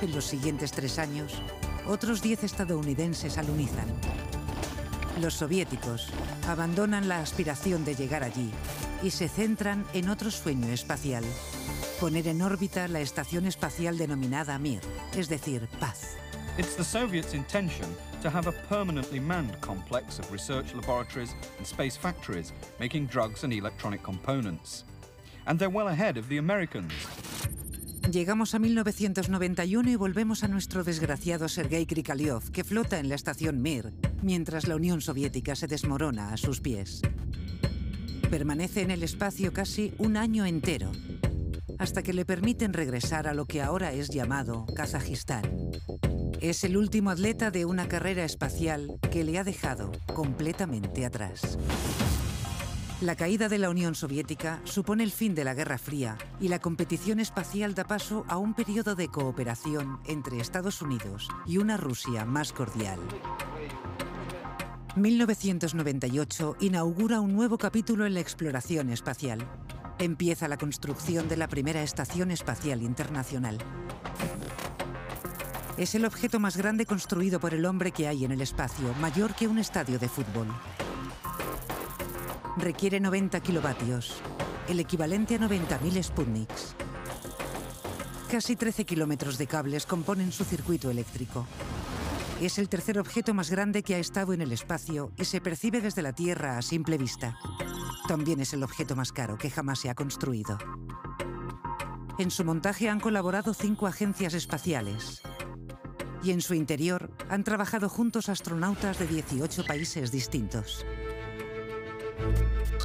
En 0.03 0.15
los 0.15 0.27
siguientes 0.27 0.71
tres 0.73 0.99
años, 0.99 1.41
otros 1.87 2.21
10 2.21 2.45
estadounidenses 2.45 3.39
alunizan. 3.39 3.87
Los 5.19 5.33
soviéticos 5.33 6.09
abandonan 6.47 7.09
la 7.09 7.21
aspiración 7.21 7.87
de 7.87 7.95
llegar 7.95 8.23
allí 8.23 8.51
y 9.03 9.13
se 9.13 9.31
centran 9.31 9.87
en 9.95 10.11
otro 10.11 10.31
sueño 10.31 10.69
espacial, 10.69 11.25
poner 12.01 12.29
en 12.29 12.43
órbita 12.43 12.89
la 12.89 13.01
estación 13.01 13.47
espacial 13.47 13.97
denominada 13.97 14.59
Mir, 14.59 14.81
es 15.17 15.29
decir, 15.29 15.69
paz. 15.79 16.17
It's 16.59 16.77
the 16.77 16.85
Soviets' 16.85 17.33
intention 17.33 17.87
to 18.23 18.29
have 18.29 18.47
a 18.47 18.53
permanently 18.69 19.19
manned 19.19 19.59
complex 19.61 20.19
of 20.19 20.31
research 20.31 20.75
laboratories 20.75 21.35
and 21.59 21.67
space 21.67 21.97
factories 21.97 22.53
making 22.79 23.07
drugs 23.07 23.43
and 23.45 23.53
electronic 23.53 24.03
components. 24.03 24.85
And 25.47 25.59
they're 25.59 25.71
well 25.71 25.89
ahead 25.89 26.19
of 26.19 26.29
the 26.29 26.39
Americans. 26.39 26.93
Llegamos 28.11 28.55
a 28.55 28.59
1991 28.59 29.91
y 29.91 29.97
volvemos 29.97 30.43
a 30.43 30.49
nuestro 30.49 30.85
desgraciado 30.85 31.49
Sergei 31.49 31.87
Krikalev, 31.87 32.51
que 32.51 32.65
flota 32.65 32.99
en 32.99 33.09
la 33.09 33.15
estación 33.15 33.63
Mir, 33.63 33.93
mientras 34.23 34.67
la 34.67 34.77
Unión 34.77 35.01
Soviética 35.01 35.55
se 35.55 35.69
desmorona 35.69 36.33
a 36.33 36.37
sus 36.37 36.61
pies. 36.61 37.01
Permanece 38.29 38.83
en 38.83 38.91
el 38.91 39.03
espacio 39.03 39.53
casi 39.53 39.95
un 39.99 40.17
año 40.17 40.45
entero, 40.45 40.91
hasta 41.79 42.03
que 42.03 42.13
le 42.13 42.25
permiten 42.25 42.73
regresar 42.73 43.27
a 43.27 43.35
lo 43.35 43.47
que 43.47 43.63
ahora 43.63 43.93
es 43.93 44.09
llamado 44.09 44.67
Kazajistán. 44.75 45.43
Es 46.41 46.65
el 46.65 46.77
último 46.77 47.11
atleta 47.11 47.51
de 47.51 47.65
una 47.65 47.89
carrera 47.89 48.25
espacial 48.25 48.99
que 49.11 49.25
le 49.25 49.39
ha 49.39 49.45
dejado 49.45 49.93
completamente 50.15 51.07
atrás. 51.07 51.59
La 53.03 53.17
caída 53.17 53.49
de 53.49 53.59
la 53.59 53.69
Unión 53.69 53.97
Soviética 53.97 54.61
supone 54.63 55.03
el 55.03 55.11
fin 55.11 55.35
de 55.35 55.43
la 55.43 55.55
Guerra 55.55 55.77
Fría 55.77 56.17
y 56.41 56.47
la 56.47 56.61
competición 56.61 57.19
espacial 57.19 57.75
da 57.75 57.83
paso 57.83 58.25
a 58.29 58.39
un 58.39 58.55
periodo 58.55 58.95
de 58.95 59.09
cooperación 59.09 59.99
entre 60.07 60.39
Estados 60.39 60.83
Unidos 60.83 61.29
y 61.45 61.59
una 61.59 61.77
Rusia 61.77 62.25
más 62.25 62.53
cordial. 62.53 63.01
1998 64.95 66.57
inaugura 66.61 67.21
un 67.21 67.33
nuevo 67.35 67.59
capítulo 67.59 68.07
en 68.07 68.15
la 68.15 68.21
exploración 68.21 68.91
espacial. 68.91 69.49
Empieza 69.99 70.49
la 70.49 70.57
construcción 70.57 71.29
de 71.29 71.37
la 71.37 71.49
primera 71.49 71.83
Estación 71.83 72.31
Espacial 72.31 72.83
Internacional. 72.83 73.59
Es 75.77 75.95
el 75.95 76.05
objeto 76.05 76.39
más 76.41 76.57
grande 76.57 76.87
construido 76.87 77.41
por 77.41 77.55
el 77.55 77.65
hombre 77.65 77.93
que 77.93 78.09
hay 78.09 78.25
en 78.25 78.33
el 78.33 78.41
espacio, 78.41 78.93
mayor 79.01 79.35
que 79.35 79.49
un 79.49 79.59
estadio 79.59 79.99
de 79.99 80.09
fútbol. 80.09 80.49
Requiere 82.57 83.01
90 83.01 83.41
kilovatios, 83.41 84.15
el 84.69 84.81
equivalente 84.81 85.37
a 85.37 85.39
90.000 85.39 86.03
Sputniks. 86.03 86.75
Casi 88.31 88.57
13 88.57 88.85
kilómetros 88.85 89.39
de 89.39 89.47
cables 89.47 89.87
componen 89.87 90.33
su 90.33 90.45
circuito 90.45 90.91
eléctrico. 90.91 91.47
Es 92.41 92.59
el 92.59 92.69
tercer 92.69 92.99
objeto 92.99 93.35
más 93.35 93.51
grande 93.51 93.83
que 93.83 93.95
ha 93.95 93.99
estado 93.99 94.33
en 94.33 94.41
el 94.41 94.53
espacio 94.53 95.13
y 95.17 95.25
se 95.25 95.41
percibe 95.41 95.81
desde 95.81 96.03
la 96.03 96.13
Tierra 96.13 96.59
a 96.59 96.63
simple 96.63 96.99
vista. 96.99 97.39
También 98.09 98.41
es 98.41 98.53
el 98.53 98.63
objeto 98.63 98.97
más 98.97 99.13
caro 99.13 99.39
que 99.39 99.51
jamás 99.51 99.79
se 99.79 99.91
ha 99.91 99.95
construido. 99.95 100.59
En 102.19 102.31
su 102.31 102.45
montaje 102.45 102.89
han 102.89 103.01
colaborado 103.01 103.55
cinco 103.55 103.87
agencias 103.87 104.35
espaciales. 104.35 105.23
Y 106.23 106.31
en 106.31 106.41
su 106.41 106.55
interior 106.55 107.11
han 107.29 107.43
trabajado 107.43 107.89
juntos 107.89 108.29
astronautas 108.29 108.99
de 108.99 109.07
18 109.07 109.65
países 109.65 110.13
distintos. 110.13 110.85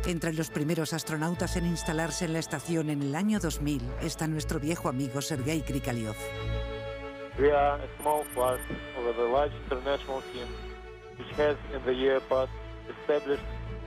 Entre 0.05 0.33
los 0.33 0.49
primeros 0.49 0.93
astronautas 0.93 1.57
en 1.57 1.65
instalarse 1.65 2.25
en 2.25 2.33
la 2.33 2.39
estación 2.39 2.89
en 2.89 3.01
el 3.01 3.15
año 3.15 3.39
2000 3.39 3.81
está 4.01 4.27
nuestro 4.27 4.59
viejo 4.59 4.87
amigo 4.89 5.21
Sergei 5.21 5.61
Krikalev. 5.61 6.15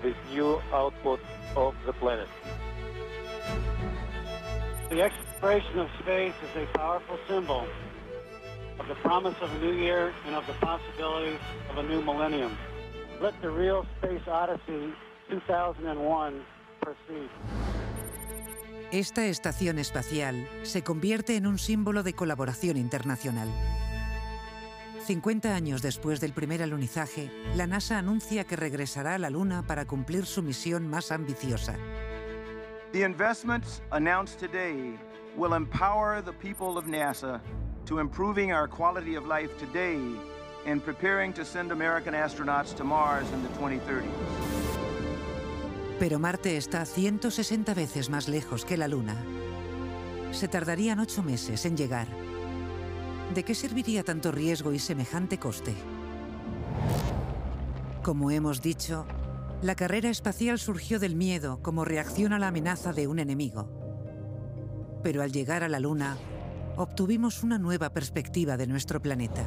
This 0.02 0.16
new 0.30 0.60
outpost 0.72 1.22
of 1.56 1.74
the 1.84 1.92
planet. 1.92 2.28
The 4.88 5.02
exploration 5.02 5.78
of 5.78 5.88
space 6.02 6.32
is 6.42 6.64
a 6.64 6.78
powerful 6.78 7.18
symbol 7.28 7.66
of 8.78 8.88
the 8.88 8.94
promise 9.02 9.36
of 9.42 9.52
a 9.52 9.58
new 9.58 9.72
year 9.72 10.12
and 10.26 10.34
of 10.34 10.46
the 10.46 10.54
possibilities 10.54 11.38
of 11.70 11.76
a 11.78 11.82
new 11.82 12.00
millennium. 12.02 12.56
Let 13.20 13.34
the 13.42 13.50
real 13.50 13.86
Space 13.98 14.26
Odyssey 14.26 14.94
2001 15.28 16.42
proceed. 16.80 17.30
Esta 18.90 19.26
estación 19.26 19.78
espacial 19.78 20.48
se 20.62 20.82
convierte 20.82 21.36
en 21.36 21.46
un 21.46 21.58
símbolo 21.58 22.02
de 22.02 22.14
colaboración 22.14 22.76
internacional. 22.76 23.48
50 25.10 25.56
años 25.56 25.82
después 25.82 26.20
del 26.20 26.32
primer 26.32 26.62
alunizaje, 26.62 27.32
la 27.56 27.66
NASA 27.66 27.98
anuncia 27.98 28.44
que 28.44 28.54
regresará 28.54 29.16
a 29.16 29.18
la 29.18 29.28
Luna 29.28 29.66
para 29.66 29.84
cumplir 29.84 30.24
su 30.24 30.40
misión 30.40 30.86
más 30.86 31.10
ambiciosa. 31.10 31.76
The 32.92 33.02
investments 33.02 33.82
announced 33.90 34.38
today 34.38 34.96
will 35.36 35.54
empower 35.54 36.22
the 36.22 36.32
people 36.34 36.78
of 36.78 36.86
NASA 36.86 37.40
to 37.86 37.98
improving 37.98 38.52
our 38.52 38.68
quality 38.68 39.16
of 39.16 39.26
life 39.26 39.50
today 39.58 39.98
and 40.64 40.80
preparing 40.80 41.32
to 41.32 41.44
send 41.44 41.72
American 41.72 42.14
astronauts 42.14 42.72
to 42.76 42.84
Mars 42.84 43.26
in 43.32 43.42
the 43.42 43.48
2030s. 43.58 44.04
Pero 45.98 46.20
Marte 46.20 46.56
está 46.56 46.84
160 46.84 47.74
veces 47.74 48.10
más 48.10 48.28
lejos 48.28 48.64
que 48.64 48.76
la 48.76 48.86
Luna. 48.86 49.16
Se 50.30 50.46
tardarían 50.46 51.00
ocho 51.00 51.24
meses 51.24 51.66
en 51.66 51.76
llegar. 51.76 52.06
¿De 53.34 53.44
qué 53.44 53.54
serviría 53.54 54.02
tanto 54.02 54.32
riesgo 54.32 54.72
y 54.72 54.80
semejante 54.80 55.38
coste? 55.38 55.72
Como 58.02 58.32
hemos 58.32 58.60
dicho, 58.60 59.06
la 59.62 59.76
carrera 59.76 60.10
espacial 60.10 60.58
surgió 60.58 60.98
del 60.98 61.14
miedo 61.14 61.60
como 61.62 61.84
reacción 61.84 62.32
a 62.32 62.40
la 62.40 62.48
amenaza 62.48 62.92
de 62.92 63.06
un 63.06 63.20
enemigo. 63.20 63.68
Pero 65.04 65.22
al 65.22 65.30
llegar 65.30 65.62
a 65.62 65.68
la 65.68 65.78
Luna, 65.78 66.16
obtuvimos 66.76 67.44
una 67.44 67.58
nueva 67.58 67.90
perspectiva 67.90 68.56
de 68.56 68.66
nuestro 68.66 69.00
planeta. 69.00 69.44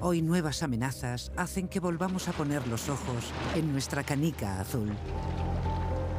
Hoy 0.00 0.22
nuevas 0.22 0.62
amenazas 0.62 1.32
hacen 1.36 1.66
que 1.66 1.80
volvamos 1.80 2.28
a 2.28 2.32
poner 2.32 2.68
los 2.68 2.88
ojos 2.88 3.32
en 3.56 3.72
nuestra 3.72 4.04
canica 4.04 4.60
azul. 4.60 4.92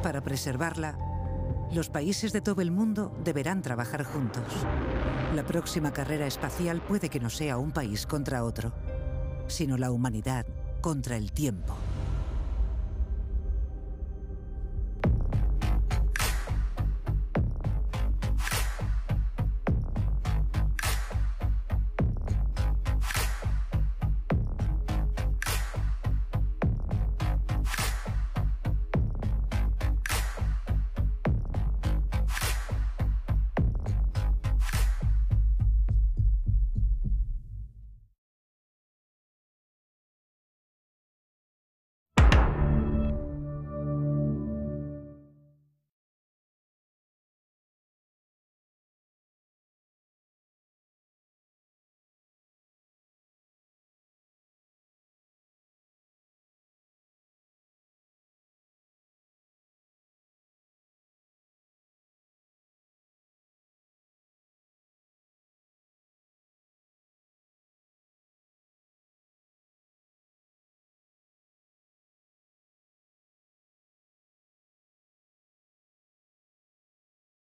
Para 0.02 0.20
preservarla, 0.20 0.98
los 1.72 1.90
países 1.90 2.32
de 2.32 2.40
todo 2.40 2.62
el 2.62 2.70
mundo 2.70 3.12
deberán 3.24 3.62
trabajar 3.62 4.04
juntos. 4.04 4.44
La 5.34 5.44
próxima 5.44 5.92
carrera 5.92 6.26
espacial 6.26 6.80
puede 6.80 7.08
que 7.08 7.20
no 7.20 7.30
sea 7.30 7.58
un 7.58 7.72
país 7.72 8.06
contra 8.06 8.44
otro, 8.44 8.72
sino 9.48 9.76
la 9.76 9.90
humanidad 9.90 10.46
contra 10.80 11.16
el 11.16 11.32
tiempo. 11.32 11.76